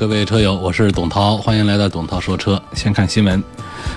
[0.00, 2.60] 各位车友，我是董涛，欢迎来到董涛说车。
[2.72, 3.44] 先看新闻，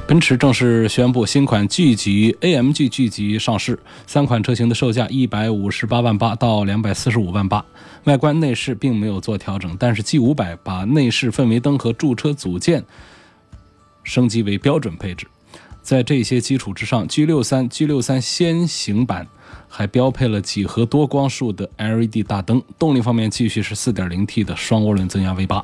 [0.05, 7.63] 奔驰正式宣布新款 G 级 AMG G 级上市，三款车型的售价一百五十八万八到两百四十五万八。
[8.03, 12.83] 外观内饰并没有做调整，但是 G 五百把内饰氛围灯和驻车组件
[14.03, 15.25] 升级为标准配置。
[15.81, 19.25] 在这些基础之上，G 六三 G 六三先行版
[19.69, 22.61] 还标配了几何多光束的 LED 大灯。
[22.77, 25.63] 动力方面继续是 4.0T 的双涡轮增压 V 八。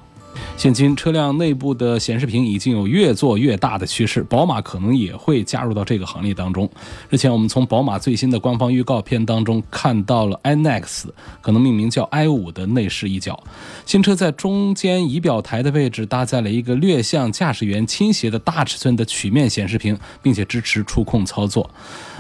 [0.57, 6.69] 现今车辆内部的显示屏已经有越做越大的趋势，宝马可能也会加入到这个行列当中。
[7.09, 11.05] 日前，我们从宝马最新的官方预告片当中看到了 iNEX，
[11.41, 13.41] 可能命名叫 i 五的内饰一角。
[13.85, 21.69] 新车在中间仪表台的位置搭载了一个略向驾驶员倾斜的大尺寸的曲面显示屏，并且支持触控操作。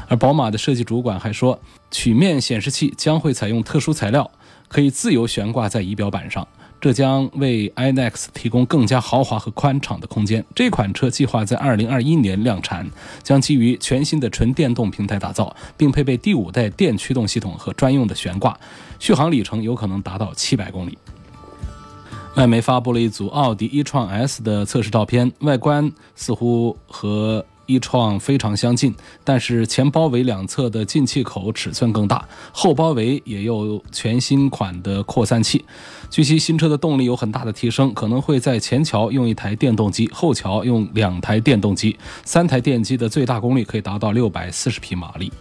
[0.07, 1.59] 而宝马的设计主管还说，
[1.91, 4.31] 曲面显示器将会采用特殊材料，
[4.67, 6.47] 可以自由悬挂在仪表板上。
[6.81, 10.43] 这将为 INEX 提供更加豪华和宽敞的空间。
[10.55, 12.89] 这款车计划在2021年量产，
[13.21, 18.57] 将基于全新的纯电动平台打造，并配备第五代电驱动系统和专用的悬挂，
[18.97, 20.97] 续航里程有可能达到700公里。
[22.35, 27.45] 外媒发布了一组奥迪 e-tron S 的测试照片，外观似乎和。
[27.69, 35.63] 一创非常相近，但是前包围两侧的进气口尺寸更大，后包围也有全新款的扩散器。
[36.09, 41.95] 据悉，新车的动力有很大的提升，可能会在前桥用一台电动机，后桥用两台电动机，
[42.25, 45.31] 三台电机的最大功率可以达到六百四十匹马力。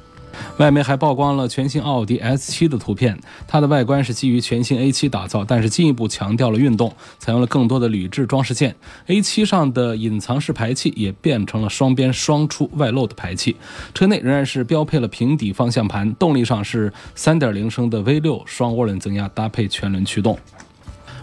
[0.58, 8.74] 外媒还曝光了全新奥迪 S7 的图片，它的外观是基于全新 A7 打造，但是进一步强调了运动，采用了更多的铝制装饰件。
[9.06, 13.56] A7 上的隐藏式排气也变成了双边双出外露的排气。
[13.94, 20.38] 车内仍然是标配了平底方向盘，动力上是3.0升的 V6 双涡轮增压搭配全轮驱动。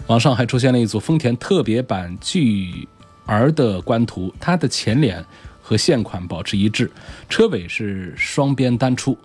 [0.07, 5.25] 网上还出现了一组丰田特别版 GR 的官图，它的前脸。
[5.67, 6.91] 和现款保持一致，
[7.27, 9.17] 车尾是双边单出，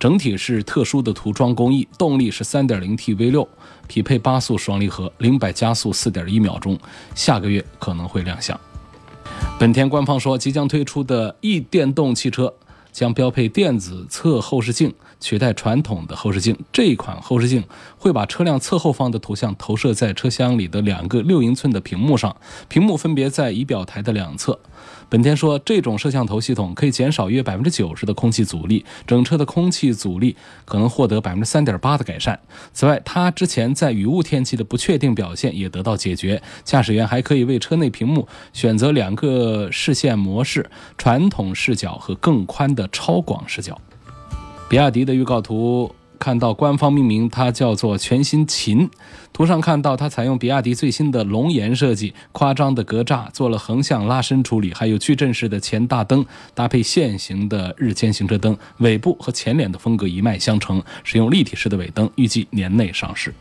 [0.00, 1.86] 整体是特殊的涂装工艺。
[1.96, 3.46] 动力是 3.0T V6，
[3.86, 6.76] 匹配八速双离合，零百加速4.1秒钟，
[7.14, 8.58] 下个月可能会亮相。
[9.60, 12.52] 本田官方说，即将推出的 e 电动汽车
[12.90, 14.92] 将标配电子侧后视镜。
[15.18, 17.64] 取代传统的后视镜，这一款后视镜
[17.96, 22.36] 会把车辆侧后方的图像投射在车厢里的两个六英寸的屏幕上，
[22.68, 24.60] 屏幕分别在仪表台的两侧。
[25.08, 32.38] 本田说，这种摄像头系统可以减少约百分之九十的空气阻力，整车的空气阻力可能获得百分之三点八的改善。
[32.72, 40.68] 此外，它之前在雨雾天气的不确定表现也得到解决，驾驶员还可以为车内屏幕选择两个视线模式：
[40.98, 43.80] 传统视角和更宽的超广视角。
[44.68, 48.88] 比亚迪的预告图看到官方命名，它叫做全新秦。
[49.32, 63.34] 图上看到它采用比亚迪最新的龙颜设计，夸张的格栅做了横向拉伸处理，还有矩阵式的前大灯搭配线形的日间行车灯，尾部和前脸的风格一脉相承，使用立体式的尾灯，预计年内上市。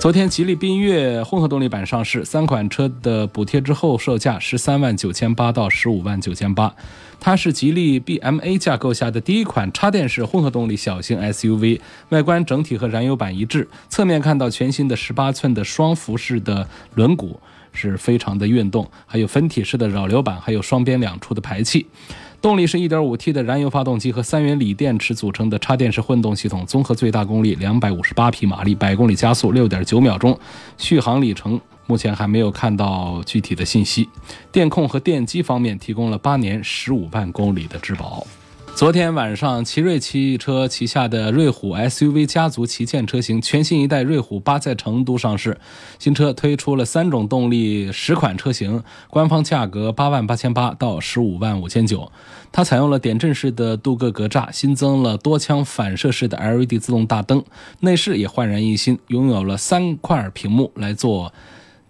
[0.00, 6.74] 昨天，吉利缤越混合动力版上市，三款车的补贴之后售价十三万九千八到十五万九千八。
[7.20, 13.68] 它是吉利 BMA 架构下的第一款插电式混合动力小型 SUV，外观整体和燃油版一致。
[13.90, 17.36] 侧面看到全新的十八寸的双辐式的轮毂，
[17.74, 21.86] 是非常的运动，还有分体式的扰流板，还有双边两出的排气。
[22.40, 30.38] 动力是 1.5T 的燃油发动机和三元锂电池组成的插电式混动系统，综合最大功率258匹马力，百公里加速6.9秒钟，
[30.78, 34.08] 续航里程目前还没有看到具体的信息。
[34.50, 38.26] 电控和电机方面提供了八年十五万公里的质保。
[38.76, 45.58] 昨天晚上，奇瑞汽车旗下的瑞虎 SUV 家族旗舰车型全新一代瑞虎八在成都上市。
[45.98, 52.10] 新车推出了三种动力十款车型，官方价格八万八千八到十五万五千九。
[52.50, 57.44] 它采用了点阵式的镀铬格栅，新增了多腔反射式的 LED 自动大灯，
[57.80, 61.34] 内饰也焕然一新，拥有了三块屏幕来做。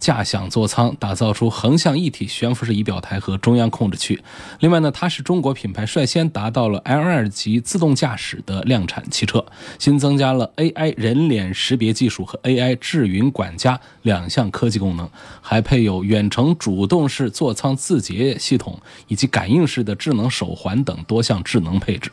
[0.00, 4.20] 驾享座舱，打造出横向一体悬浮式仪表台和中央控制区。
[4.60, 9.44] 另外呢，它是中国品牌率先达到了 L2 级自动驾驶的量产汽车，
[9.78, 15.08] 新增加了 AI 人脸识别技术和 AI 智云管家两项科技功能，
[15.42, 22.10] 还配有远程主动式座舱自洁系统以及感应式的智能手环等多项智能配置。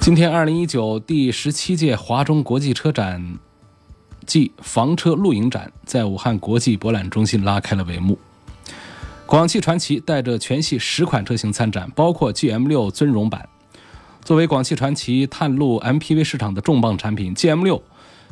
[0.00, 3.38] 今天，二零一九第十七届华中国际车展
[4.28, 8.16] 暨房车露营展在武汉国际博览中心拉开了帷幕。
[9.24, 13.48] 广汽传祺带着全系十款车型参展，包括 GM6 尊荣版。
[14.22, 17.80] 作为广汽传祺探路 MPV 市场的重磅产品，GM6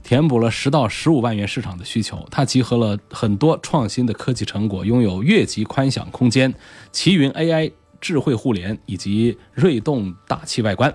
[0.03, 2.27] 填补了十到十五万元市场的需求。
[2.31, 6.55] 它集合了很多创新的科技成果，拥有越级宽享空间、
[6.93, 7.73] 奇云 AI
[8.03, 10.95] 智慧互联以及锐动大气外观。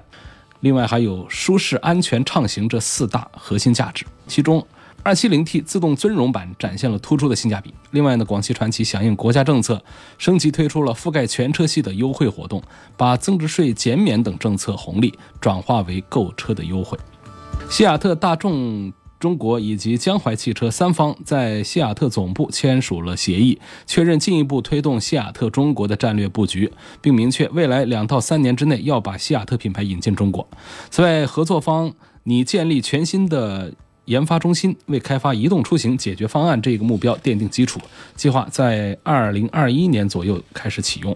[0.60, 4.64] 另外还有舒适、安全、畅行这四大核心价值，其中
[5.04, 7.74] 270T 自动尊荣版展现了突出的性价比。
[7.92, 9.82] 另外呢，广汽传祺响应国家政策，
[10.18, 12.62] 升级推出了覆盖全车系的优惠活动，
[12.96, 16.98] 把增值税减免等政策红利转化为购车的优惠。
[17.70, 18.92] 西雅特、大众。
[19.22, 26.74] 中国以及江淮汽车三方在西雅特总部签署了协议，确认进一步推动西雅特中国的战略布局，
[27.04, 30.48] 并明确未来两到三年之内要把西雅特品牌引进中国。
[30.90, 31.94] 此外，合作方
[32.24, 33.72] 拟建立全新的
[34.06, 37.80] 研发中心，为开发移动出行解决方案这个目标奠定基础。
[38.16, 41.16] 计划在二零二一年左右开始启用。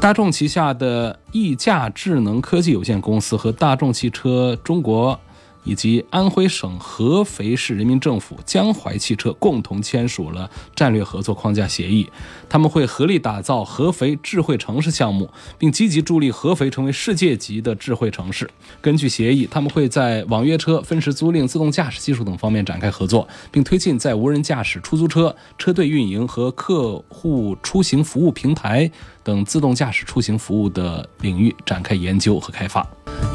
[0.00, 5.18] 大众旗下的易驾智能科技有限公司和大众汽车中国。
[5.68, 12.08] 以及安徽省合肥市人民政府、江淮汽车共同签署了战略合作框架协议，
[12.48, 18.48] 他们会合力打造合肥智慧城市项目，并积极助力合肥成为世界级的智慧城市。
[18.80, 28.90] 根据协议，他们会在网约车、分时租赁、自动驾驶技术等方面展开合作，并推进在无人驾驶出租车、车队运营和客户出行服务平台
[29.22, 32.86] 等自动驾驶出行服务的领域展开研究和开发。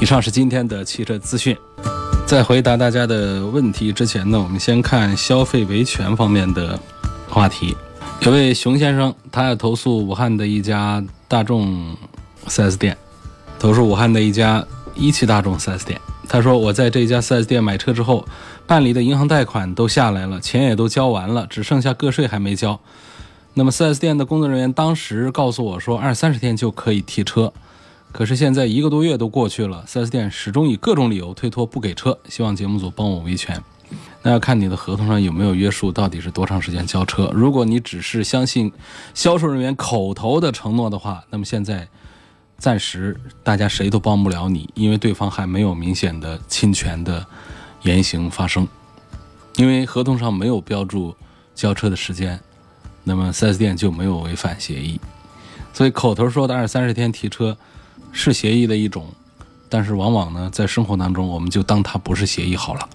[0.01, 1.55] 以上是今天的汽车资讯。
[2.25, 6.79] 在回答大家的问题之前呢，我们先看消费维权方面的
[7.29, 7.77] 话题。
[8.21, 11.95] 有位熊先生，他要投诉武汉的一家大众
[12.47, 12.97] 4S 店，
[13.59, 14.65] 投诉武汉的一家
[14.95, 16.01] 一汽大众 4S 店。
[16.27, 18.25] 他说：“我在这家 4S 店买车之后，
[18.65, 22.79] 办理的银行贷款都下来了，钱也都交完了，只剩下个税还没交。
[23.53, 27.53] 那么 4S 店的工作人员当时告诉我说，二三十天就可以提车。”
[28.13, 33.59] 可是现在一个多月都过去了，4S 店始终以各种理由推脱不给车，希望节目组帮我维权。
[34.21, 37.31] 那要看你的合同上有没有约束，到底是多长时间交车。
[37.33, 38.71] 如果你只是相信
[39.15, 41.87] 销售人员口头的承诺的话，那么现在
[42.59, 47.25] 暂时大家谁都帮不了你，因为对方还没有明显的侵权的
[47.81, 48.67] 言行发生，
[49.55, 51.15] 因为合同上没有标注
[51.55, 52.39] 交车的时间，
[53.03, 54.99] 那么 4S 店就没有违反协议。
[55.73, 57.57] 所以口头说的二三十天提车。
[58.13, 59.07] 是协议的一种，
[59.67, 62.87] 但是往往呢，在生活当中，我们就当它不是协议好了，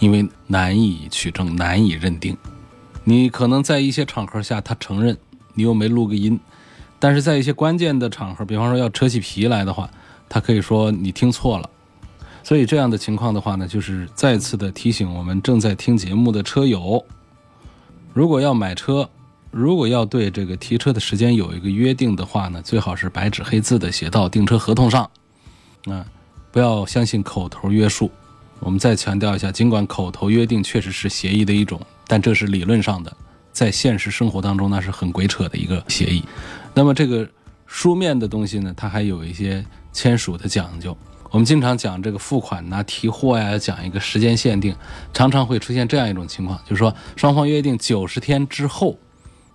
[0.00, 2.36] 因为难以取证，难以认定。
[3.04, 5.16] 你可能在一些场合下他承认，
[5.54, 6.40] 你又没录个音，
[6.98, 9.88] 但是在一些关键的场合，比方说要扯起皮来的话，
[10.28, 11.70] 他可以说你听错了。
[12.42, 17.04] 所以这样的情况的话呢，就是再次的提醒我们正在听节目的车友，
[18.12, 19.08] 如果要买车。
[19.52, 25.08] 如果要对这个提车的时间有一个约定的话呢，最好是白纸黑字的写到订车合同上，
[25.84, 26.06] 啊，
[26.50, 28.10] 不要相信口头约束。
[28.60, 33.14] 我们再强调一下，尽管口头约定确实是协议的一种，但这是理论上的，
[33.52, 36.24] 在现实生活当中那是很鬼扯的一个协议。
[36.72, 37.28] 那么这个
[37.66, 39.62] 书面的东西呢，它还有一些
[39.92, 40.96] 签署的讲究。
[41.30, 44.74] 我们经常讲这个付款呐、提货呀，讲一个时间限定，
[45.12, 48.96] 常常会出现这样一种情况，就是说双方约定九十天之后。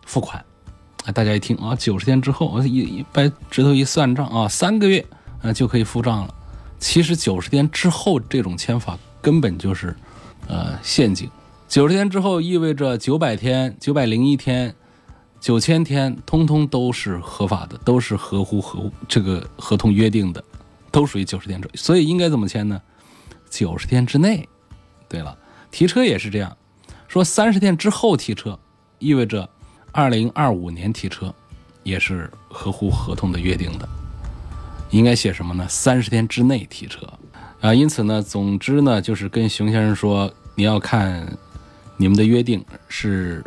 [0.08, 0.44] 付款，
[1.06, 5.06] 啊，大家一听啊，九十天之后，一一掰指头一算账啊，三个月
[5.42, 6.34] 啊就可以付账了。
[6.80, 9.94] 其实九十天之后这种签法根本就是，
[10.48, 11.30] 呃，陷阱。
[11.68, 14.74] 九十天之后意味着九百天、九百零一天、
[15.42, 20.42] 九千天，通通都是合法的，都是合乎合这个合同约定的，
[20.90, 21.70] 都属于九十天之。
[21.76, 22.82] 所以应该怎么签呢？
[23.50, 24.48] 九十天之内。
[25.10, 25.38] 对了，
[25.70, 26.56] 提车也是这样，
[27.10, 28.58] 说三十天之后提车，
[29.00, 29.50] 意味着。
[29.92, 31.34] 二零二五年提车，
[31.84, 33.88] 也是合乎合同的约定的，
[34.92, 35.66] 应该写什么呢？
[35.68, 37.02] 三十天之内提车
[37.62, 37.74] 啊！
[37.74, 41.26] 因此呢，总之呢，就是跟熊先生说，你要看
[41.96, 43.44] 你们的约定是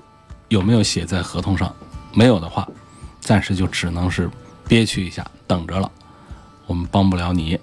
[0.49, 1.73] 有没有写在合同上，
[2.13, 2.69] 没有的话，
[3.21, 4.29] 暂时就只能是
[4.67, 5.91] 憋屈一下，等着了，
[6.67, 7.59] 我们帮不了你。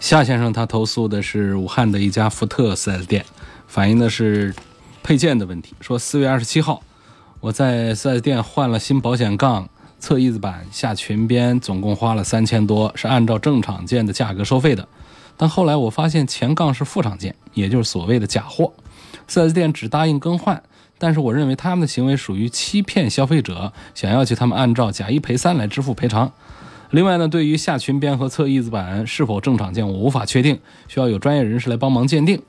[0.00, 3.24] 夏先生他投诉的是武汉的一家福特 4S 店，
[3.66, 4.54] 反映的是
[5.02, 6.82] 配件的问题，说四月二十七号。
[7.46, 9.68] 我在 4S 店换了新保险杠、
[10.00, 14.88] 侧翼子板、下裙边，总共花了三千多，是按照正厂件的价格收费的。
[15.36, 18.72] 但后来我发现前杠是副厂件，也就是所谓的假货。
[19.28, 20.60] 4S 店只答应更换，
[20.98, 26.32] 但是我认为他们的行为属于欺骗消费者，想要求他们按照假一赔三来支付赔偿。
[26.90, 32.42] 另外呢，对于下裙边和侧翼子板是否正厂件，我无法确定，需要有专业人士来帮忙鉴定。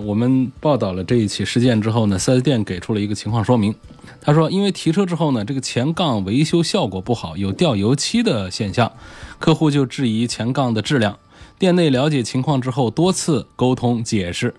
[0.00, 3.74] 我们报道了这一起事件之后呢，4S 店给出了一个情况说明。
[4.20, 8.92] 他说，因为提车之后呢，这个前杠维修效果不好，有掉油漆的现象，
[9.38, 11.18] 客户就质疑前杠的质量。
[11.58, 14.54] 店内了解情况之后，多次沟通解释，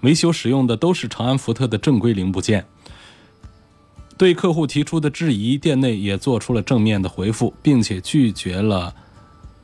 [0.00, 2.64] 维修使用的都是长安福特的正规零部件。
[4.16, 8.94] 对客户提出的质疑，店内也做出了正面的回复，并且拒绝了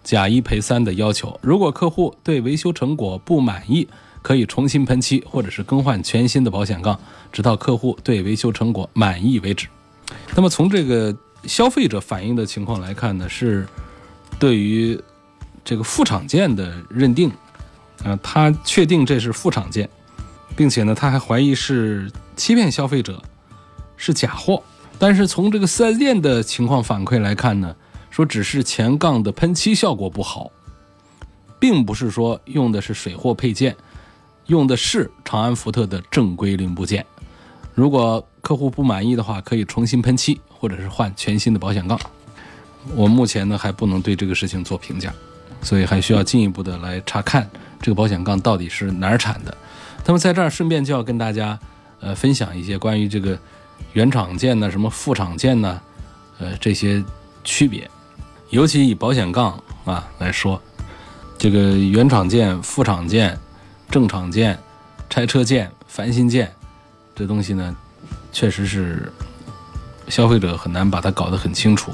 [0.03, 1.39] 假一赔三的要求。
[1.41, 3.87] 如果客户对维修成果不满意，
[4.23, 6.99] 可以重新喷漆，或者是更换全新的保险杠，
[7.33, 9.67] 直到客户对维修成果满意为止。
[10.35, 13.67] 那么从这个消费者反映的情况来看呢，是
[14.39, 15.01] 对于
[15.65, 17.31] 这个副厂件的认定，
[18.05, 19.89] 啊，他确定这是副厂件，
[20.57, 23.23] 并且呢，他还怀疑是欺骗消费者。
[24.03, 24.63] 是假货，
[24.99, 27.77] 但是从这个四 S 店的情况反馈来看呢，
[28.09, 30.51] 说只是前杠的喷漆效果不好，
[31.59, 33.77] 并不是说用的是水货配件，
[34.51, 37.07] 用的是长安福特的正规零部件。
[37.75, 41.99] 如果客户不满意的话，可以重新喷漆，或者是换全新的保险杠。
[42.97, 45.15] 我目前呢还不能对这个事情做评价，
[45.63, 47.49] 所以还需要进一步的来查看
[47.81, 49.57] 这个保险杠到底是哪儿产的。
[50.05, 51.59] 那么在这儿顺便就要跟大家
[52.01, 53.39] 呃分享一些关于这个。
[53.95, 55.81] 原厂件呢，什么副厂件呢？
[56.39, 57.03] 呃，这些
[57.43, 57.91] 区别，
[58.51, 60.61] 尤其以保险杠啊来说，
[61.39, 63.37] 这个原厂件、副厂件、
[63.91, 64.59] 正厂件、
[65.09, 66.51] 拆车件、翻新件，
[67.15, 67.77] 这东西呢，
[68.33, 69.13] 确实是
[70.09, 71.93] 消费者很难把它搞得很清楚。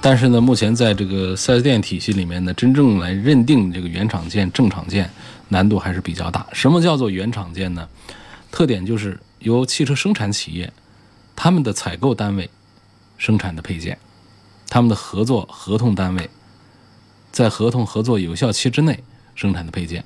[0.00, 5.10] 但是呢，目前在这个 4S 店体系里面呢，真正来认定这个原厂件、正厂件，
[5.48, 6.46] 难度还是比较大。
[6.52, 7.88] 什么叫做原厂件呢？
[8.52, 10.72] 特点就是由汽车生产企业。
[11.34, 12.48] 他们的采购单位
[13.18, 13.98] 生产的配件，
[14.70, 16.30] 他们的合作合同单位
[17.30, 19.02] 在合同合作有效期之内
[19.34, 20.02] 生产的配件。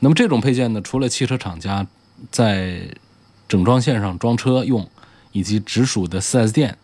[0.00, 1.86] 那么这种配件呢，除了汽车厂家
[2.30, 2.88] 在
[3.46, 4.88] 整装线上装车用，
[5.32, 6.76] 以及直属的 4S 店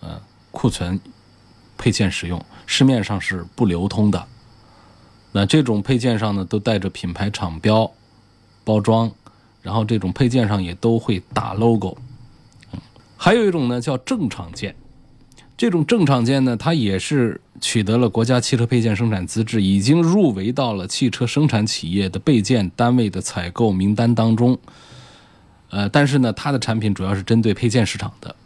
[0.00, 1.00] 呃库存
[1.78, 4.26] 配件使用，市面上是不流通的。
[5.32, 7.90] 那这种配件上呢，都带着品牌厂标
[8.64, 9.10] 包装，
[9.62, 11.96] 然后这种配件上也都会打 logo。
[13.16, 14.76] 还有一种呢，叫正厂件。
[15.56, 24.58] 这种正厂件呢，它也是取得了国家汽车配件生产资质，已经入围到了汽车生产企业的备件单位的采购名单当中。
[25.70, 28.36] 呃，但是呢，它的产品主要是针对配件市场的，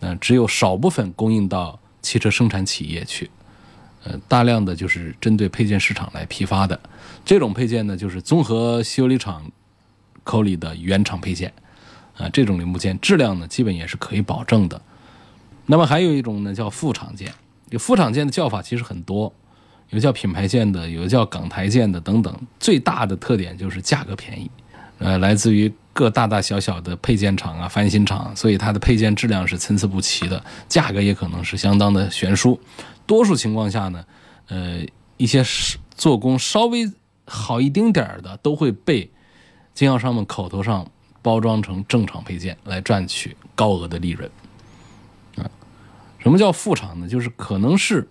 [0.00, 3.30] 呃，只有少部分供应到汽车生产企业去，
[4.04, 6.78] 呃，大量的就是针对配件市场来批发的。
[7.24, 9.50] 这种配件呢，就是综合修理厂
[10.22, 11.52] 口里的原厂配件。
[12.18, 14.80] 啊，这种零部件质量呢，基本也是可以保证的。
[15.70, 17.30] 那么还有一种呢，叫副厂件。
[17.70, 19.30] 这副厂件的叫法其实很多，
[19.90, 22.34] 有叫品牌件的，有叫港台件的等等。
[22.58, 24.50] 最大的特点就是价格便宜，
[24.98, 32.58] 呃，来自于各大大小小的配件厂啊、翻新厂，所以它的配件质量是参差不齐的，价格也可能是相当的悬殊。
[33.06, 34.02] 多数情况下呢，
[34.48, 34.80] 呃，
[35.18, 35.44] 一些
[35.94, 36.90] 做工稍微
[37.26, 39.10] 好一丁点儿的，都会被
[39.74, 40.90] 经销商们口头上。
[41.20, 44.30] 包装成正厂配件来赚取高额的利润，
[46.18, 47.08] 什么叫副厂呢？
[47.08, 48.08] 就是可能是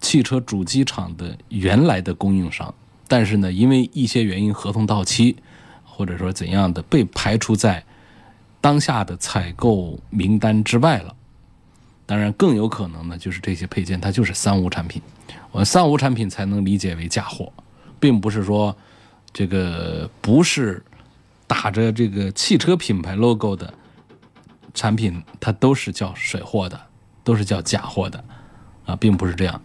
[0.00, 2.74] 汽车主机厂的原来的供应商，
[3.06, 5.36] 但是呢，因为一些原因合同到期，
[5.84, 7.84] 或者说怎样的被排除在
[8.60, 11.14] 当下的采购名单之外了。
[12.06, 15.02] 当然，更有可能呢，就是这些配件它就是三无产品，
[15.50, 17.52] 我三无产品才能理解为假货，
[17.98, 18.76] 并不是说
[19.32, 20.82] 这个不是。
[21.50, 23.72] 打着这个汽车品牌 logo 的
[24.78, 26.80] 产品，它都是叫水货的，
[27.24, 28.24] 都是叫假货的，
[28.86, 29.60] 啊，并不是这样。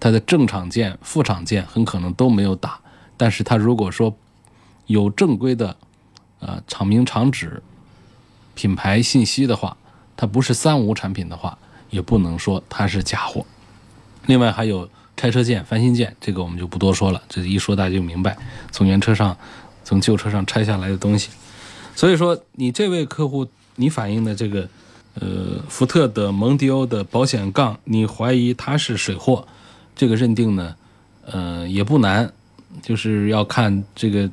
[0.00, 2.80] 它的正厂件、副厂件很可能都没有打，
[3.16, 4.14] 但是它如果说
[4.86, 5.76] 有正规的
[6.40, 7.62] 呃厂名、厂址、
[8.54, 9.76] 品牌信息的话，
[10.16, 11.56] 它不是三无产品的话，
[11.90, 13.46] 也不能说它是假货。
[14.26, 18.36] 另外还有拆车件、翻新件，这个我们就不多说了，这一说大家就明白，
[18.72, 19.36] 从原车上。
[19.88, 21.30] 从旧车上拆下来的东西，
[21.94, 24.68] 所以说你这位客户，你反映的这个，
[25.14, 29.46] 呃，福特的蒙迪欧的保险杠，你怀疑它是水货，
[29.94, 30.74] 这个认定呢，
[31.26, 32.32] 呃，也不难，
[32.82, 34.30] 就是要看这个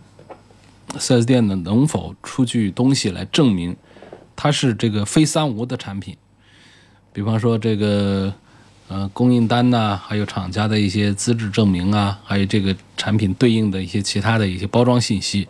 [0.97, 3.75] 四 S 店呢能否出具东西来证明
[4.35, 6.15] 它是这个非三无的产品，
[7.11, 8.33] 比方说这个
[8.87, 15.47] 呃供应单呐、还有厂家的一些资质证明啊，还有这个产品对应的一些其他的一些包装信息。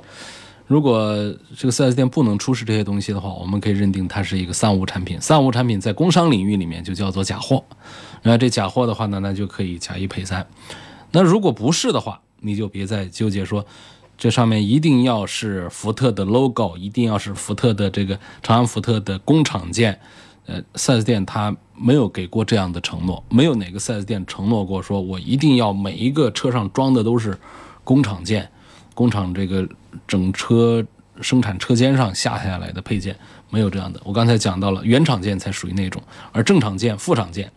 [0.65, 1.13] 如果
[1.57, 5.19] 这个 4S 店不能出示这些东西的话，我们可以认定它是一个三无产品。
[5.19, 7.63] 三无产品在工商领域里面就叫做假货。
[8.21, 10.47] 那这假货的话呢，那就可以假一赔三。
[11.11, 13.65] 那如果不是的话，你就别再纠结说
[14.17, 19.99] 这上面一定要是福特的 logo，一定要是福特的这个长安福特的工厂件。
[20.45, 27.37] 呃，4S 店它没有给过这样的承诺，没有哪个 4S 店承诺过说我一定要每一个车上装的都是
[27.83, 28.49] 工厂件。
[28.93, 29.67] 工厂这个
[30.07, 30.83] 整车
[31.21, 33.15] 生产车间上下下来的配件
[33.49, 33.99] 没有这样的。
[34.03, 37.51] 我刚才讲到了原厂件才属于那种，而正厂件、副厂件，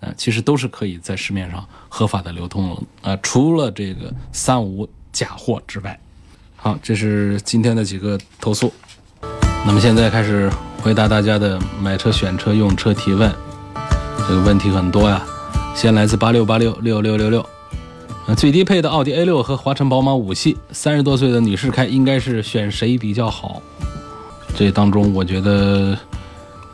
[0.00, 2.82] 呃，其实都是可以在市面上合法的流通了。
[3.02, 5.98] 啊，除了这个三无假货之外，
[6.56, 8.72] 好，这是今天的几个投诉。
[9.64, 10.50] 那么现在开始
[10.82, 13.32] 回答大家的买车、选车、用车提问，
[14.28, 15.24] 这个问题很多呀。
[15.74, 17.55] 先来自八六八六六六六六。
[18.34, 23.62] 最低配的奥迪 A 六和华晨宝马五系，三十多岁的女士开，应该是选谁比较好？
[24.56, 25.96] 这当中，我觉得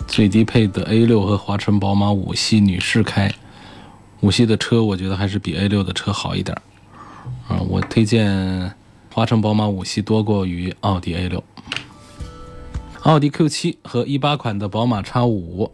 [0.09, 3.33] 最低配的 A 六和华晨宝马五系女士开，
[4.21, 6.57] 五系的车我觉得还是比 A 六的车好一点。
[7.47, 8.73] 啊，我推荐
[9.13, 11.43] 华晨宝马五系多过于奥迪 A 六。
[13.03, 15.71] 奥迪 Q 七和一八款的宝马 X 五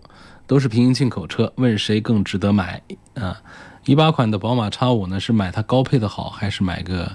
[0.47, 2.83] 都是平行进口车，问谁更值得买？
[3.15, 3.41] 啊？
[3.89, 7.11] 一八款的宝马叉五呢，是买它高配的好，还是买个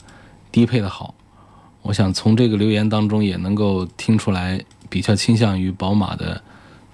[0.52, 1.14] 低配的好？
[1.84, 6.42] 我想从这个留言当中也能够听出来，比较倾向于宝马的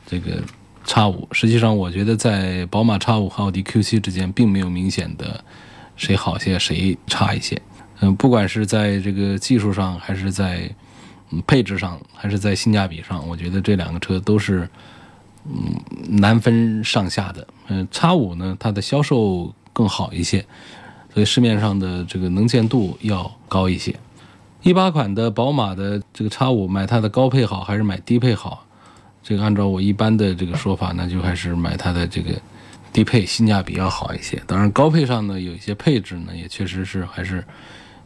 [0.05, 0.43] 这个
[0.83, 1.25] 叉五。
[1.31, 5.41] 实际上，我觉得在宝马叉五和奥迪 Q 七之间，并没有明显的
[5.95, 7.57] 谁好些，谁差一些。
[8.01, 10.69] 嗯，不管是在这个技术上，还是在
[11.47, 14.69] 配置上，还是在性价比上，我觉得这两个车都是
[15.45, 15.73] 嗯
[16.19, 17.47] 难分上下的。
[17.69, 19.53] 嗯叉五呢，它的销售。
[19.79, 20.45] 更好一些，
[21.13, 23.95] 所以市面上的这个能见度要高一些。
[24.61, 28.65] 一八款的宝马的这个叉五，买它的高配好还是买低配好？
[29.23, 32.33] 这个按照我一般的这个说法，那就还是买它的这个
[32.91, 34.43] 低配，性价比要好一些。
[34.45, 37.41] 当然，高配上呢有一些配置呢，也确实是还是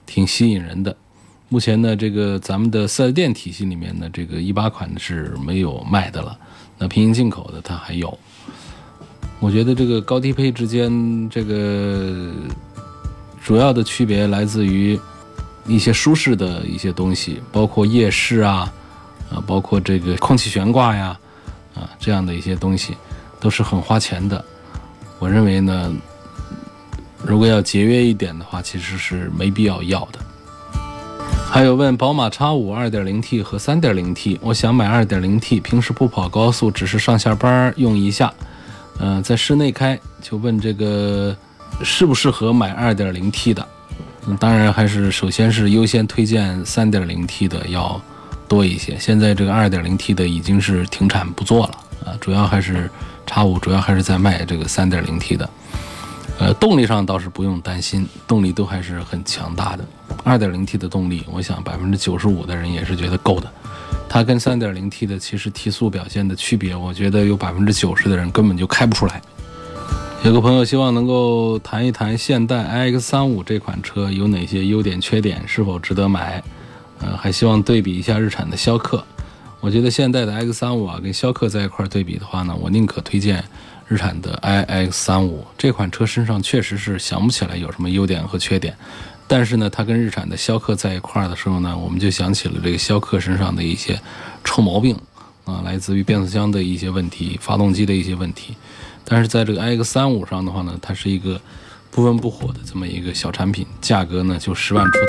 [0.05, 0.95] 挺吸引人的。
[1.49, 6.37] 目前呢，这个咱们的四 S 店体系里面呢，这个一八款是没有卖的了，
[6.77, 8.15] 那平行进口的它还有。
[9.43, 12.31] 我觉得这个高低配之间，这个
[13.43, 14.97] 主要的区别来自于
[15.67, 18.71] 一些舒适的一些东西，包括夜视啊，
[19.29, 21.19] 啊，包括这个空气悬挂呀，
[21.75, 22.95] 啊，这样的一些东西
[23.41, 24.41] 都是很花钱的。
[25.19, 25.93] 我认为呢，
[27.21, 30.19] 如果要节约一点的话，其实是没必要要的。
[31.51, 38.33] 还有问宝马 X5 2.0T 和 3.0T，我想买 2.0T，平时不跑高速，只是上下班用一下。
[38.99, 41.35] 嗯，在室内开就问这个
[41.83, 43.67] 适不适合买 2.0T 的？
[44.27, 47.99] 嗯，当然还是首先是优先推荐 3.0T 的要
[48.47, 48.97] 多一些。
[48.99, 51.73] 现在这个 2.0T 的已经是停产不做了
[52.05, 52.89] 啊，主要还是
[53.27, 55.49] X5 主要还是在卖这个 3.0T 的。
[56.39, 59.85] 呃，动力上倒是不用担心，动力都还是很强大的。
[60.23, 63.51] 2.0T 的动力，我想百分之九十五的人也是觉得够的。
[64.13, 69.19] 它跟 3.0T 的其实提速表现的区别，我觉得有百分之九十的人根本就开不出来。
[70.23, 76.43] 有个朋友希望能够谈一谈现代 iX35 这款车有哪些优点缺点，是否值得买？
[76.99, 79.03] 呃，还希望对比一下日产的逍客。
[79.59, 83.43] 我觉得现代的 X35 啊，跟逍客在一块对比的话呢，我宁可推荐
[83.87, 88.77] 日产的 iX35 这款车身上确实是想不起来有什么优点和缺点。
[89.27, 93.99] 但是呢，它跟日产的逍客在一块儿的时候呢，我们就想起了这个逍客身上的一些
[94.43, 94.95] 臭毛病
[95.45, 98.55] 啊，来自于变速箱的一些问题、发动机的一些问题。
[99.05, 101.41] 但是在这个 iX 三五上的话呢，它是一个
[101.89, 105.05] 不温不火的这么一个小产品，价格呢就十万出头。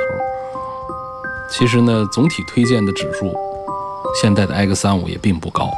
[1.51, 3.37] 其实呢，总体推荐的指数，
[4.21, 5.71] 现在的 iX 三五也并不高。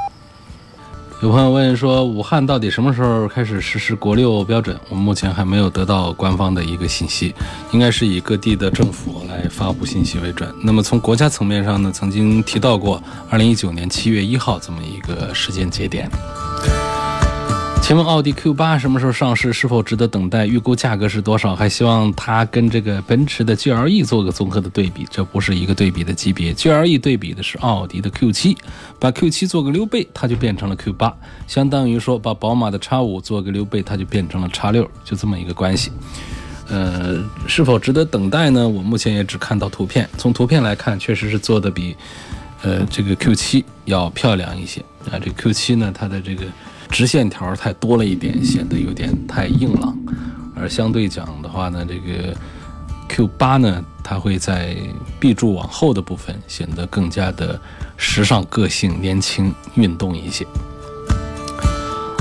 [1.23, 4.79] 有朋友问说，武汉到底什么时候开始实施国六标准？
[4.91, 7.35] 我们目前还没有得到官方的一个信息，
[7.73, 10.55] 应该是以各地的政府来发布信息为准。
[10.63, 16.07] 那么从国家层面上呢，曾经提到过二零一九年七月一号这么一个时间节点。
[17.87, 19.53] 请问奥迪 Q 八什么时候上市？
[19.53, 20.45] 是否值得等待？
[20.45, 21.55] 预估价格是多少？
[21.55, 25.07] 还希望它跟这个奔驰的 GLE 做个综合的对比。
[25.09, 28.57] 这不是一个对比的级别，GLE 对比的是奥迪的 Q 七，
[28.99, 31.15] 把 Q 七做个溜背，它就变成了 Q 八，
[31.47, 35.93] 相当于说把宝马的 X 五做个溜背，它就变成了 X 六，就这么一个关系。
[36.69, 38.69] 呃，是否值得等待呢？
[38.69, 41.95] 我目前也只看到图片，从图片来看，确实是做的比
[42.63, 45.15] 呃，这个 Q7 要漂亮一些啊。
[45.25, 46.47] 这 Q7 呢，它的这个
[46.91, 49.97] 直线条太多了一点，显得有点太硬朗。
[50.55, 52.35] 而相对讲的话呢，这个
[53.09, 54.77] Q8 呢，它会在
[55.21, 57.61] B 柱往后的部分显得更加的
[57.97, 60.47] 时尚、个性、年轻、运动一些。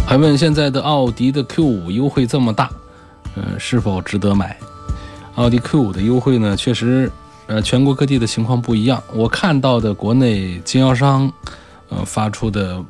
[0.06, 2.70] 还问现在的奥迪的 Q5 优惠这么大，
[3.36, 4.58] 呃，是否值得买？
[5.36, 7.12] 奥迪 Q5 的优惠呢，确实，
[7.48, 9.02] 呃，全国各地的情况不一样。
[9.14, 11.32] 我看到的国内经销商，
[11.90, 12.84] 呃，发出的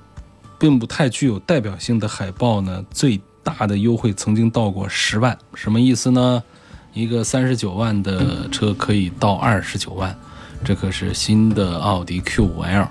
[0.65, 6.41] 并不太具有代表性的海报呢，最大的优惠曾经到过十万，什么意思呢？
[6.91, 10.17] 一个三十九万的车可以到二十九万，
[10.63, 12.87] 这可是新的奥迪 Q5L。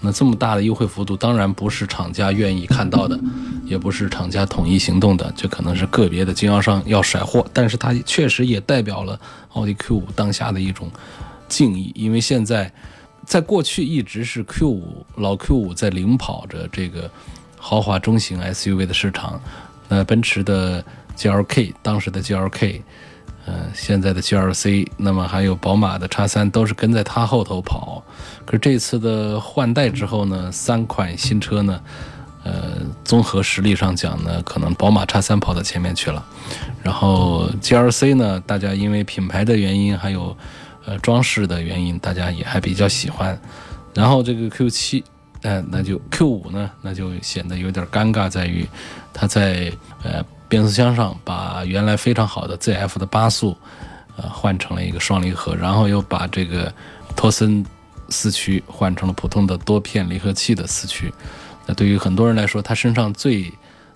[0.00, 3.20] 那这么大的优惠幅度，当然不是厂家愿意看到的，
[3.66, 7.46] 也不是厂家统一行动的，这可能是个别的经销商要甩货。
[7.52, 9.20] 但是它确实也代表了
[9.50, 10.90] 奥迪 Q5 当下的一种
[11.46, 12.72] 敬意，因为现在
[13.24, 14.80] 在过去一直是 Q5
[15.16, 17.10] 老 Q5 在领跑着这个
[17.58, 19.40] 豪华中型 SUV 的市场。
[19.88, 20.82] 那奔驰的
[21.16, 22.80] GLK，当时的 GLK，
[23.44, 28.02] 呃，现在的 GLC，那么还有宝马的 X3，都是跟在它后头跑。
[28.46, 31.80] 可是这次的换代之后呢，三款新车呢，
[32.42, 36.24] 呃，综合实力上讲呢，可能宝马 X3 跑到前面去了。
[36.82, 40.34] 然后 GLC 呢，大家因为品牌的原因，还有
[40.86, 43.38] 呃装饰的原因，大家也还比较喜欢。
[43.94, 45.02] 然后这个 Q7，
[45.42, 48.66] 呃，那就 Q5 呢，那就显得有点尴尬，在于
[49.12, 53.56] 它在呃变速箱上把原来非常好的 ZF 的八速，
[54.16, 56.72] 呃换成了一个双离合，然后又把这个
[57.16, 57.64] 托森。
[58.08, 61.10] 四驱换成了普通的多片离合器的四驱，
[61.64, 63.50] 那对于很多人来说，它身上最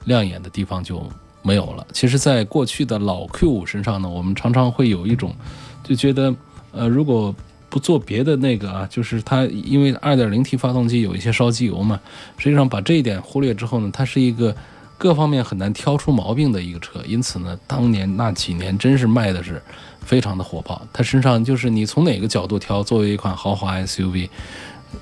[0.04, 1.06] 亮眼的地方就
[1.42, 1.86] 没有了。
[1.92, 5.36] 其实，在过去的老 Q5 身上呢，我们常常会有一种
[5.84, 6.34] 就觉得，
[6.76, 7.34] 呃，如果
[7.68, 11.98] 不做别的那个啊，就是它因为 2.0T 发动机有一些烧机油嘛，
[12.38, 14.54] 实际上把这一点忽略之后呢，它是一个
[14.96, 17.00] 各方面很难挑出毛病的一个车。
[17.06, 19.60] 因此呢，当年那几年真是卖的是。
[20.06, 24.28] 非常的火爆，它身上就是你从哪个角度挑，作为一款豪华 SUV，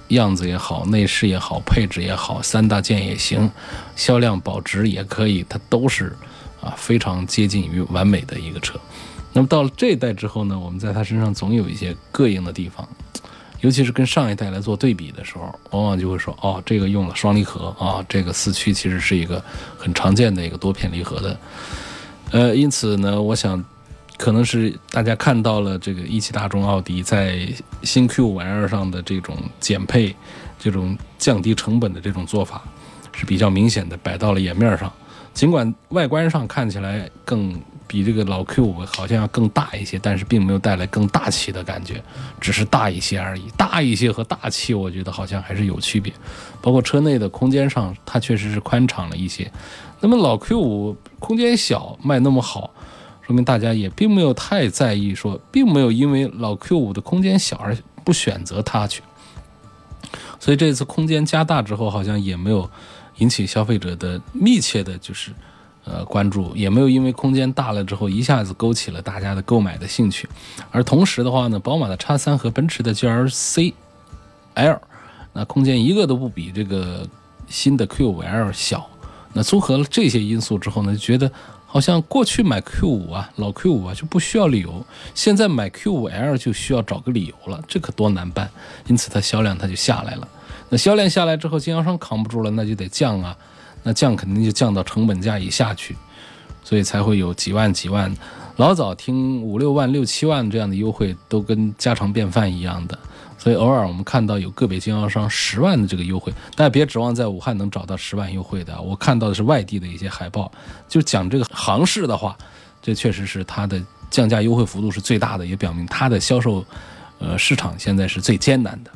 [0.09, 3.51] 样子也好，内饰也好，配置也好，三大件也行，
[3.97, 6.17] 销量保值也可以，它都是
[6.63, 8.81] 啊非常接近于完美的一个车。
[9.35, 12.89] 那么到了这一代之后呢，我们在它身上总有一些膈应的地方，
[13.61, 19.45] 尤其是跟上一代来做对比的时候，往往就会说哦，这个用了双离合啊，这个四驱其实是一个
[19.77, 21.39] 很常见的一个多片离合的，
[22.31, 23.63] 呃，因此呢，我想。
[24.17, 27.49] 可能是大家看到了这个一汽大众奥迪在
[27.83, 30.15] 新 Q5L 上的这种减配、
[30.57, 32.63] 这种降低成本的这种做法
[33.13, 34.91] 是比较明显的，摆到了眼面上。
[35.35, 42.03] 尽管外观上看起来更比这个老 Q5 好像要更大一些，但是并没有带来更大气的感觉，
[42.41, 43.45] 只是大一些而已。
[43.57, 46.13] 大一些和大气，我觉得好像还是有区别。
[46.61, 49.51] 包括车内的空间上，它确实是宽敞了一些。
[50.01, 52.71] 那么老 Q5 空间小，卖那么好。
[53.27, 59.03] 说明大家也并没有太在意，说并没有因为老 Q5 的空间小而不选择它去，
[60.39, 62.71] 所以这次空间加大之后，好像也没有
[63.17, 65.31] 引起消费者的密切的，就是
[65.85, 70.29] 呃关注，也没有因为空间大了之后一下子勾起了大家的购买的兴趣。
[70.71, 73.73] 而同时的话呢，宝马的 X3 和奔驰的 GLC
[74.55, 74.81] L，
[75.33, 77.07] 那空间一个都不比这个
[77.49, 78.89] 新的 Q5L 小。
[79.33, 81.31] 那综合了这些因素之后呢，就觉得。
[81.67, 88.49] 好像过去买 Q5 啊，老 Q5 啊就不需要理由，现在买 Q5L 就需要找个理由了，这可多难办。
[88.87, 90.29] 因此它销量它就下来了。
[90.69, 93.37] 那销量下来之后，经销商扛不住了，那就得降啊，
[93.85, 95.97] 那降肯定就降到成本价以下去，
[96.65, 98.13] 所以才会有几万几万。
[98.57, 102.99] 老早听五六万、六七万这样的优惠，都跟家常便饭一样的。
[103.37, 108.81] 所以偶尔我们看到有个别经销商十万的这个优惠，但别指望在武汉能找到十万优惠的。
[108.81, 110.51] 我看到的是外地的一些海报，
[110.89, 112.35] 就讲这个行市的话，
[112.81, 116.65] 这确实是它的降价优惠幅度是最大的，也表明它的销售，
[117.19, 118.91] 呃，市场现在是最艰难的。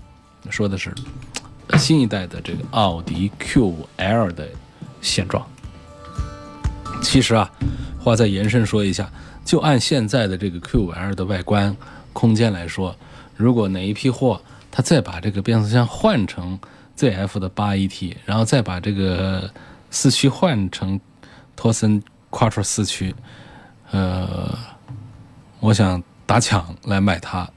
[0.51, 0.95] 说的是
[1.77, 4.49] 新一代的这个奥迪 Q5L 的
[5.01, 5.45] 现状。
[7.03, 7.51] 其实啊，
[7.99, 9.11] 话再延伸说一下，
[9.45, 11.77] 就按现在的这个 Q5L 的外观
[12.13, 12.95] 空间来说。
[13.37, 16.59] 如果哪一批货，他再把这个变速箱换成
[16.99, 19.49] ZF 的八 AT，然后再把这个
[19.91, 21.01] 四驱换成
[21.55, 23.15] 托森 Quattro 四驱，
[23.93, 24.59] 呃，
[25.61, 27.49] 我想打抢来买它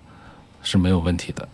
[0.61, 1.47] 是没有问题的。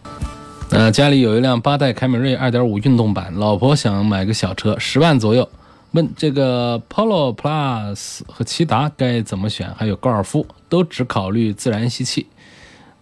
[0.70, 5.50] 那家里有一辆八代凯美瑞2.5运动版，老婆想买个小车，十万左右，
[5.98, 9.68] 问这个 Polo Plus 和骐达该怎么选？
[9.74, 12.28] 还有高尔夫，都只考虑自然吸气。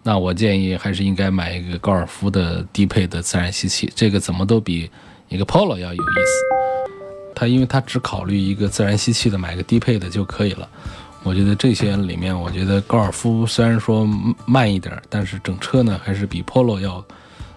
[0.02, 4.90] 那我建议还是应该买一个高尔夫的低配的自然吸气，这个怎么都比
[5.28, 7.34] 一个 Polo 要有意思。
[7.34, 10.66] 它因为它只考虑一个自然吸气的，买个低配的就可以了。
[11.22, 14.08] 我觉得这些里面，我觉得高尔夫虽然说
[14.46, 17.04] 慢一点，但是整车呢还是比 Polo 要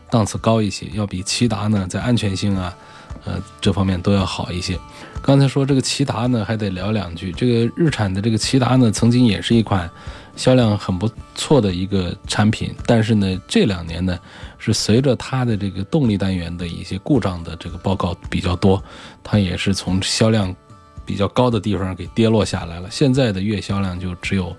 [0.10, 2.76] 档次高一些，要比骐达呢在安全性啊，
[3.26, 4.80] 呃这方面都要好一些。
[5.22, 7.32] 刚才说这个骐达呢，还得聊两句。
[7.32, 9.90] 这个日产的这个骐达呢，曾经也是一款
[10.36, 14.18] 销量很不错的一个产品，但是呢，这两年呢，
[14.58, 18.82] 是随着它的这个动力单元的一些故障的这个报告比较多，
[19.24, 20.56] 它也是从销量
[21.06, 22.90] 比较高的地方给跌落下来了。
[22.90, 24.56] 现在的月销量就只有。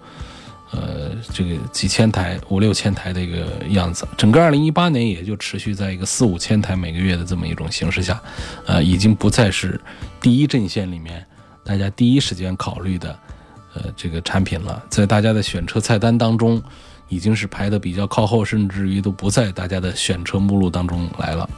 [0.73, 8.23] 呃，这个几千台、五六千台的一个样子，整个二零一八年也就持续在一个四五千台每个月的这么一种形势下，
[8.67, 9.81] 呃，已经不再是
[10.21, 11.27] 第一阵线里面
[11.65, 13.19] 大家第一时间考虑的，
[13.75, 16.63] 呃，这个产品了，在大家的选车菜单当中，
[17.09, 21.51] 已经是排的比较靠后，甚至于都不在大家的选车目录当中来了，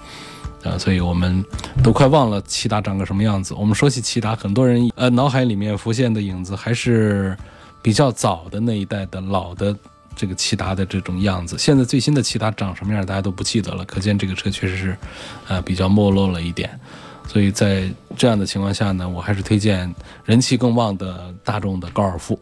[0.64, 1.44] 啊，所以我们
[1.82, 3.52] 都快忘了骐达长个什么样子。
[3.52, 7.36] 我们说起骐达，很多人呃脑海里面浮现的影子还是。
[7.82, 9.76] 比较早的那一代的老的
[10.14, 13.84] 这个骐达的这种样子，现在最新的骐达长什么样，大家都不记得了。
[13.84, 14.96] 可见这个车确实是，
[15.48, 16.78] 呃，比较没落了一点。
[17.26, 19.92] 所以在这样的情况下呢，我还是推荐
[20.24, 22.38] 人气更旺的大众的高尔夫。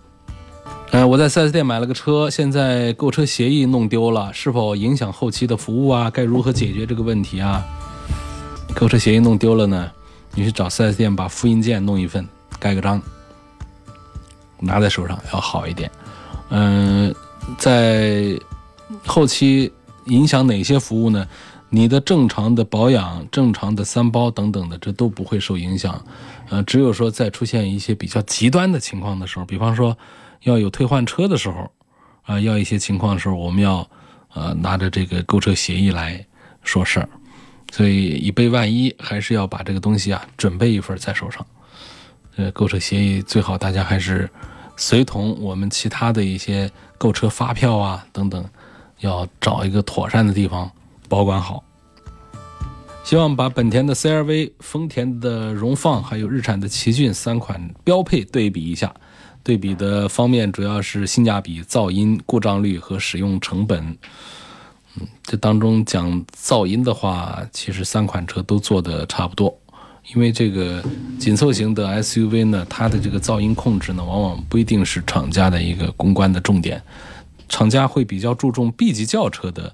[0.90, 6.10] 呃，我在 4S 店买了个车，现在购车协议弄丢了，是否影响后期的服务啊？
[6.10, 7.64] 该如何解决这个问题啊？
[8.74, 9.90] 购车协议弄丢了呢？
[10.34, 12.26] 你去找 4S 店把复印件弄一份，
[12.58, 13.00] 盖个章。
[14.60, 15.90] 拿在手上要好一点，
[16.50, 17.14] 嗯，
[17.58, 18.38] 在
[19.04, 19.72] 后期
[20.06, 21.26] 影响哪些服务呢？
[21.72, 26.04] 你的正常的保养、正常的三包等等的，这都不会受影响。
[26.48, 29.96] 呃，只有说在出现一些比较极端的情况的时候，比方说
[30.42, 31.70] 要有退换车的时候，
[32.22, 33.88] 啊，要一些情况的时候，我们要
[34.34, 36.26] 呃拿着这个购车协议来
[36.64, 37.08] 说事儿。
[37.70, 41.46] 所以以备万一，还是要把这个东西啊准备一份在手上。
[42.36, 44.28] 呃，购车协议最好大家还是。
[44.76, 48.42] 随同我们其他的一些购车发票啊等等，
[49.00, 50.70] 要找一个妥善的地方
[51.06, 51.62] 保管好。
[53.04, 58.94] 希望把本田的 CR-V、丰田的荣放还有日产的奇骏三款标配对比一下。
[59.42, 63.84] 对比的方面主要是性价比、噪音、故障率和使用成本。
[64.98, 69.59] 嗯，这当中讲噪音的话，其实三款车都做的差不多。
[70.14, 70.82] 因为这个
[71.18, 76.82] 紧凑型的 SUV 呢，它的这个噪音控制呢，往往不一定是厂家的一个公关的重点，
[77.48, 79.72] 厂家会比较注重 B 级轿车的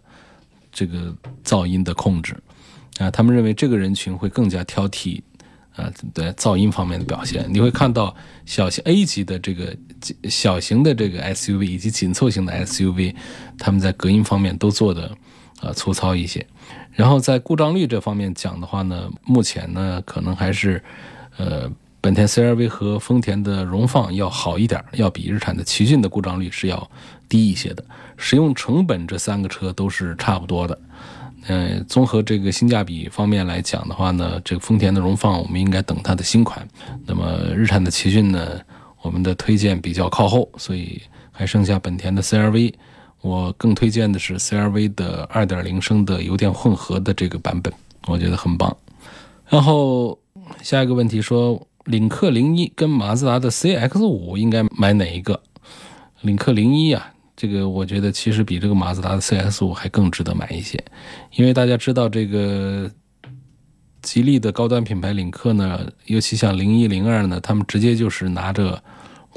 [0.71, 2.37] 这个噪音的控制，
[2.99, 5.23] 啊，他们认为这个人群会更加挑剔，
[5.75, 9.75] 啊，对噪音方面的表现，你会看到小型 A 级的这个
[10.29, 13.15] 小型的这个 SUV 以及紧凑型的 SUV，
[13.59, 15.11] 他们在隔音方面都做的
[15.61, 16.47] 啊粗糙一些。
[16.97, 20.83] 然后在故障率这方面讲的话呢，目前呢可能还是，
[21.37, 26.91] 呃，本田 CR-V 和丰田的荣放要好一点，要比日产的奇骏的故障率是要
[27.29, 27.85] 低一些的。
[28.17, 30.79] 使用成本这三个车都是差不多的。
[31.49, 36.67] 呃，综合这个性价比方面来讲的话呢，这个丰田的荣放我们应该等它的新款。
[37.05, 38.59] 那么日产的奇骏呢，
[39.03, 42.75] 我们的推荐比较靠后，所以还剩下本田的 CR-V。
[43.27, 47.73] 我更推荐的是 CRV 的2.0升的油电混合的这个版本，
[48.07, 48.75] 我觉得很棒。
[49.49, 50.17] 然后
[50.63, 55.43] 下一个问题说，领克零一跟马自达的 CX 五应该买哪一个？
[56.21, 60.83] 领克零一啊，这个我觉得其实比这个马自达的 CX 五还更值得买一些，
[61.35, 62.91] 因为大家知道这个
[64.03, 68.83] 吉利的高端品牌领克呢，尤其像零一零二呢，他们直接就是拿着。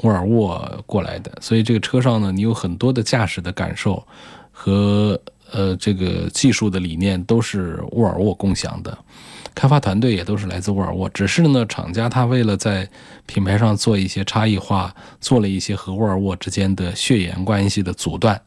[0.02, 4.02] 沃尔沃过来的，所以这个车上呢，你有很多的驾驶的感受
[4.50, 5.20] 和
[5.52, 8.96] 呃这个技术的理念都是沃尔沃共享的，
[9.54, 11.08] 开发团队也都是来自沃尔沃。
[11.10, 12.88] 只是呢，厂家他为了在
[13.26, 18.40] 品牌上做一些差异化，做了一些和沃尔沃之间的血缘关系的阻断，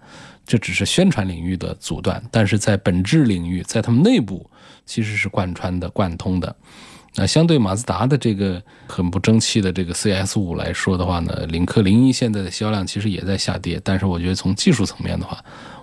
[0.46, 4.50] 这只是宣传领域的阻断，但是在本质领域，在他们内部
[4.86, 6.56] 其实是贯穿的、贯通的。
[7.16, 15.38] 那相对马自达的这个很不争气的这个 CS 五来说的话呢，领克零一现在的销量其实也在下跌，但是我觉得从技术层面的话，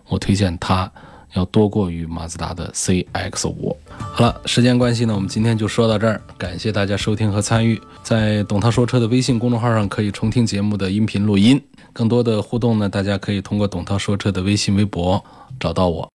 [0.08, 0.90] 我推荐它
[1.34, 3.76] 要多过于马自达的 CX 五。
[3.96, 7.80] 好了，时间关系呢，我们今天就说到这儿，感谢大家收听和参与。
[8.02, 11.62] 在董涛说车的微信公众号上可以重听节目的音频录音，
[11.92, 15.22] 更多的互动呢，大家可以通过董涛说车的微信、微博
[15.60, 16.08] 找到我。